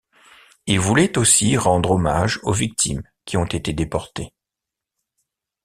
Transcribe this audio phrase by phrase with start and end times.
[0.65, 4.33] Il voulait aussi rendre hommage aux victimes qui ont été déportées.